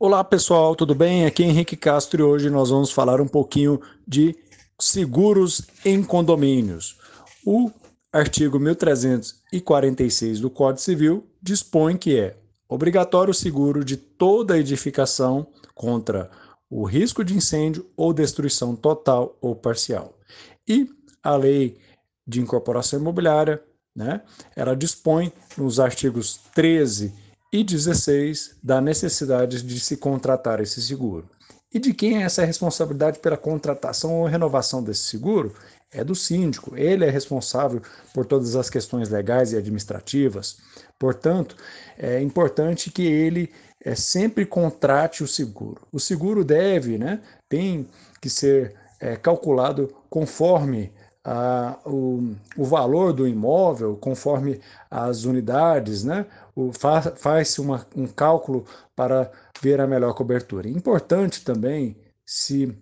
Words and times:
Olá 0.00 0.22
pessoal, 0.22 0.76
tudo 0.76 0.94
bem? 0.94 1.26
Aqui 1.26 1.42
é 1.42 1.46
Henrique 1.46 1.76
Castro 1.76 2.20
e 2.20 2.22
hoje 2.22 2.48
nós 2.48 2.70
vamos 2.70 2.92
falar 2.92 3.20
um 3.20 3.26
pouquinho 3.26 3.80
de 4.06 4.32
seguros 4.80 5.66
em 5.84 6.04
condomínios. 6.04 6.96
O 7.44 7.68
artigo 8.12 8.60
1346 8.60 10.38
do 10.38 10.50
Código 10.50 10.80
Civil 10.80 11.26
dispõe 11.42 11.96
que 11.96 12.16
é 12.16 12.36
obrigatório 12.68 13.32
o 13.32 13.34
seguro 13.34 13.84
de 13.84 13.96
toda 13.96 14.56
edificação 14.56 15.48
contra 15.74 16.30
o 16.70 16.84
risco 16.84 17.24
de 17.24 17.34
incêndio 17.34 17.84
ou 17.96 18.12
destruição 18.12 18.76
total 18.76 19.36
ou 19.40 19.56
parcial. 19.56 20.16
E 20.68 20.88
a 21.24 21.34
lei 21.34 21.76
de 22.24 22.40
incorporação 22.40 23.00
imobiliária, 23.00 23.60
né, 23.96 24.22
ela 24.54 24.76
dispõe 24.76 25.32
nos 25.56 25.80
artigos 25.80 26.38
13 26.54 27.06
e 27.06 27.27
16 27.64 28.56
da 28.62 28.80
necessidade 28.80 29.62
de 29.62 29.80
se 29.80 29.96
contratar 29.96 30.60
esse 30.60 30.82
seguro. 30.82 31.28
E 31.72 31.78
de 31.78 31.92
quem 31.92 32.18
é 32.18 32.22
essa 32.22 32.44
responsabilidade 32.44 33.18
pela 33.18 33.36
contratação 33.36 34.20
ou 34.20 34.26
renovação 34.26 34.82
desse 34.82 35.02
seguro? 35.02 35.54
É 35.90 36.02
do 36.02 36.14
síndico. 36.14 36.76
Ele 36.76 37.04
é 37.04 37.10
responsável 37.10 37.82
por 38.14 38.26
todas 38.26 38.56
as 38.56 38.68
questões 38.70 39.08
legais 39.08 39.52
e 39.52 39.56
administrativas. 39.56 40.58
Portanto, 40.98 41.56
é 41.98 42.20
importante 42.20 42.90
que 42.90 43.02
ele 43.02 43.50
é, 43.82 43.94
sempre 43.94 44.44
contrate 44.44 45.22
o 45.22 45.28
seguro. 45.28 45.86
O 45.92 46.00
seguro 46.00 46.44
deve, 46.44 46.98
né, 46.98 47.20
tem 47.48 47.88
que 48.20 48.28
ser 48.28 48.74
é, 49.00 49.16
calculado 49.16 49.94
conforme 50.10 50.92
o, 51.84 52.34
o 52.56 52.64
valor 52.64 53.12
do 53.12 53.26
imóvel, 53.26 53.96
conforme 53.96 54.60
as 54.90 55.24
unidades, 55.24 56.04
né, 56.04 56.26
faz-se 57.16 57.60
um 57.60 58.06
cálculo 58.06 58.64
para 58.96 59.30
ver 59.60 59.80
a 59.80 59.86
melhor 59.86 60.14
cobertura. 60.14 60.68
Importante 60.68 61.44
também 61.44 61.96
se 62.24 62.76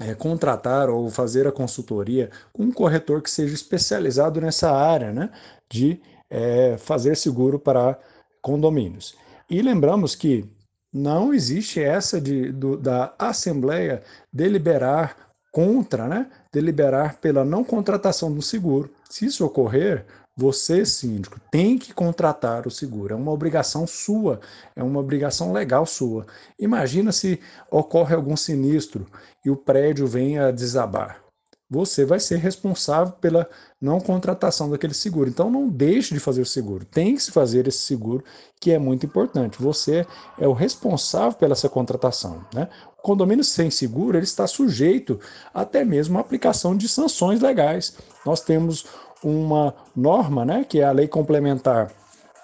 é, 0.00 0.14
contratar 0.14 0.90
ou 0.90 1.08
fazer 1.10 1.46
a 1.46 1.52
consultoria 1.52 2.30
com 2.52 2.64
um 2.64 2.72
corretor 2.72 3.22
que 3.22 3.30
seja 3.30 3.54
especializado 3.54 4.40
nessa 4.40 4.70
área 4.70 5.12
né, 5.12 5.30
de 5.70 6.00
é, 6.28 6.76
fazer 6.78 7.16
seguro 7.16 7.58
para 7.58 7.98
condomínios. 8.40 9.14
E 9.48 9.62
lembramos 9.62 10.14
que 10.14 10.48
não 10.92 11.32
existe 11.32 11.80
essa 11.80 12.20
de, 12.20 12.52
do, 12.52 12.76
da 12.76 13.14
Assembleia 13.18 14.02
deliberar 14.32 15.31
contra, 15.52 16.08
né, 16.08 16.26
deliberar 16.50 17.18
pela 17.18 17.44
não 17.44 17.62
contratação 17.62 18.32
do 18.32 18.40
seguro. 18.40 18.90
Se 19.08 19.26
isso 19.26 19.44
ocorrer, 19.44 20.06
você, 20.34 20.86
síndico, 20.86 21.38
tem 21.50 21.78
que 21.78 21.92
contratar 21.92 22.66
o 22.66 22.70
seguro. 22.70 23.12
É 23.12 23.16
uma 23.16 23.30
obrigação 23.30 23.86
sua, 23.86 24.40
é 24.74 24.82
uma 24.82 24.98
obrigação 24.98 25.52
legal 25.52 25.84
sua. 25.84 26.26
Imagina 26.58 27.12
se 27.12 27.38
ocorre 27.70 28.14
algum 28.14 28.36
sinistro 28.36 29.06
e 29.44 29.50
o 29.50 29.56
prédio 29.56 30.06
vem 30.06 30.38
a 30.38 30.50
desabar. 30.50 31.22
Você 31.72 32.04
vai 32.04 32.20
ser 32.20 32.36
responsável 32.36 33.14
pela 33.14 33.48
não 33.80 33.98
contratação 33.98 34.68
daquele 34.68 34.92
seguro. 34.92 35.30
Então 35.30 35.50
não 35.50 35.66
deixe 35.66 36.12
de 36.12 36.20
fazer 36.20 36.42
o 36.42 36.46
seguro. 36.46 36.84
Tem 36.84 37.14
que 37.14 37.22
se 37.22 37.30
fazer 37.30 37.66
esse 37.66 37.78
seguro, 37.78 38.22
que 38.60 38.72
é 38.72 38.78
muito 38.78 39.06
importante. 39.06 39.56
Você 39.58 40.06
é 40.38 40.46
o 40.46 40.52
responsável 40.52 41.32
pela 41.32 41.54
sua 41.54 41.70
contratação. 41.70 42.44
Né? 42.52 42.68
O 42.98 43.00
condomínio 43.00 43.42
sem 43.42 43.70
seguro 43.70 44.18
ele 44.18 44.24
está 44.24 44.46
sujeito 44.46 45.18
até 45.54 45.82
mesmo 45.82 46.18
à 46.18 46.20
aplicação 46.20 46.76
de 46.76 46.86
sanções 46.86 47.40
legais. 47.40 47.96
Nós 48.26 48.42
temos 48.42 48.84
uma 49.24 49.74
norma, 49.96 50.44
né, 50.44 50.66
que 50.68 50.80
é 50.80 50.84
a 50.84 50.92
Lei 50.92 51.08
Complementar 51.08 51.90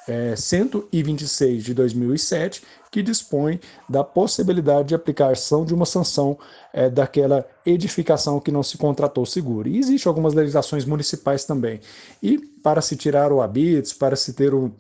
é, 0.09 0.35
126 0.35 1.63
de 1.63 1.75
2007, 1.75 2.63
que 2.91 3.03
dispõe 3.03 3.61
da 3.89 4.03
possibilidade 4.03 4.89
de 4.89 4.95
aplicação 4.95 5.65
de 5.65 5.75
uma 5.75 5.85
sanção 5.85 6.39
é, 6.73 6.89
daquela 6.89 7.47
edificação 7.65 8.41
que 8.41 8.51
não 8.51 8.63
se 8.63 8.79
contratou 8.79 9.27
seguro. 9.27 9.69
E 9.69 9.79
existem 9.79 10.09
algumas 10.09 10.33
legislações 10.33 10.87
municipais 10.87 11.45
também. 11.45 11.81
E 12.23 12.39
para 12.39 12.81
se 12.81 12.97
tirar 12.97 13.31
o 13.31 13.43
habites, 13.43 13.93
para 13.93 14.17
se 14.17 14.33
ter 14.33 14.55
o 14.55 14.73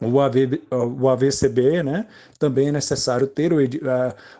o, 0.00 0.18
AV, 0.18 0.62
o 0.70 1.08
AVCB, 1.08 1.82
né, 1.82 2.06
também 2.38 2.68
é 2.68 2.72
necessário 2.72 3.26
ter 3.26 3.52
o, 3.52 3.58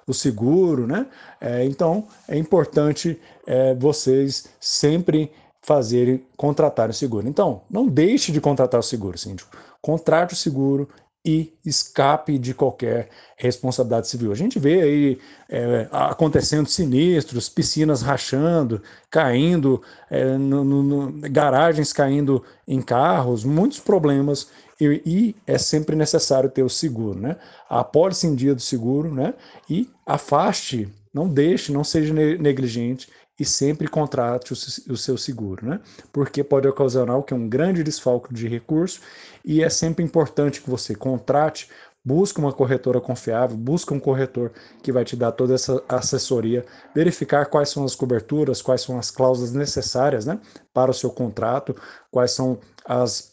o 0.06 0.14
seguro, 0.14 0.86
né, 0.86 1.06
é, 1.38 1.64
então 1.64 2.08
é 2.26 2.36
importante 2.38 3.20
é, 3.46 3.74
vocês 3.74 4.48
sempre 4.58 5.30
fazer 5.62 6.22
contratar 6.36 6.88
o 6.90 6.94
seguro. 6.94 7.28
Então, 7.28 7.62
não 7.70 7.86
deixe 7.86 8.32
de 8.32 8.40
contratar 8.40 8.80
o 8.80 8.82
seguro, 8.82 9.18
síndico. 9.18 9.56
Contrate 9.80 10.34
o 10.34 10.36
seguro 10.36 10.88
e 11.24 11.52
escape 11.64 12.38
de 12.38 12.54
qualquer 12.54 13.10
responsabilidade 13.36 14.08
civil. 14.08 14.32
A 14.32 14.34
gente 14.34 14.58
vê 14.58 14.80
aí 14.80 15.18
é, 15.50 15.86
acontecendo 15.90 16.66
sinistros, 16.66 17.48
piscinas 17.48 18.00
rachando, 18.00 18.82
caindo, 19.10 19.82
é, 20.10 20.38
no, 20.38 20.64
no, 20.64 21.12
garagens 21.30 21.92
caindo 21.92 22.42
em 22.66 22.80
carros, 22.80 23.44
muitos 23.44 23.78
problemas 23.78 24.48
e, 24.80 25.02
e, 25.04 25.36
é 25.46 25.58
sempre 25.58 25.94
necessário 25.94 26.48
ter 26.48 26.62
o 26.62 26.70
seguro, 26.70 27.20
né? 27.20 27.36
Apólice 27.68 28.26
em 28.26 28.34
dia 28.34 28.54
do 28.54 28.62
seguro, 28.62 29.14
né? 29.14 29.34
E 29.68 29.90
afaste, 30.06 30.88
não 31.12 31.28
deixe, 31.28 31.70
não 31.70 31.84
seja 31.84 32.14
negligente 32.14 33.08
e 33.40 33.44
sempre 33.46 33.88
contrate 33.88 34.52
o, 34.52 34.96
seu 34.96 35.16
seguro, 35.16 35.66
né? 35.66 35.80
Porque 36.12 36.44
pode 36.44 36.68
ocasionar 36.68 37.16
o 37.16 37.22
que 37.22 37.32
é 37.32 37.36
um 37.36 37.48
grande 37.48 37.82
desfalque 37.82 38.34
de 38.34 38.46
recurso 38.46 39.00
e 39.42 39.64
é 39.64 39.70
sempre 39.70 40.04
importante 40.04 40.60
que 40.60 40.68
você 40.68 40.94
contrate, 40.94 41.70
busque 42.04 42.38
uma 42.38 42.52
corretora 42.52 43.00
confiável, 43.00 43.56
busque 43.56 43.94
um 43.94 43.98
corretor 43.98 44.52
que 44.82 44.92
vai 44.92 45.06
te 45.06 45.16
dar 45.16 45.32
toda 45.32 45.54
essa 45.54 45.82
assessoria, 45.88 46.66
verificar 46.94 47.46
quais 47.46 47.70
são 47.70 47.82
as 47.82 47.94
coberturas, 47.94 48.60
quais 48.60 48.82
são 48.82 48.98
as 48.98 49.10
cláusulas 49.10 49.52
necessárias, 49.52 50.26
né, 50.26 50.38
para 50.74 50.90
o 50.90 50.94
seu 50.94 51.08
contrato, 51.08 51.74
quais 52.10 52.32
são 52.32 52.58
as 52.84 53.32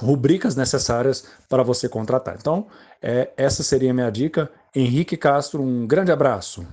rubricas 0.00 0.56
necessárias 0.56 1.26
para 1.50 1.62
você 1.62 1.86
contratar. 1.86 2.36
Então, 2.40 2.66
é, 3.02 3.30
essa 3.36 3.62
seria 3.62 3.90
a 3.90 3.94
minha 3.94 4.10
dica. 4.10 4.50
Henrique 4.74 5.18
Castro, 5.18 5.62
um 5.62 5.86
grande 5.86 6.10
abraço. 6.10 6.66